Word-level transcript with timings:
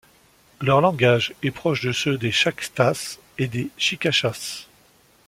Leur 0.61 0.81
langage 0.81 1.35
est 1.43 1.51
proche 1.51 1.81
de 1.83 1.91
ceux 1.91 2.17
des 2.17 2.31
Chactas 2.31 3.19
et 3.37 3.45
des 3.45 3.69
Chicachas. 3.77 4.65